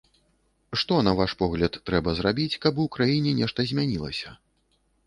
[0.81, 4.37] Што, на ваш погляд, трэба зрабіць, каб у краіне нешта змянілася?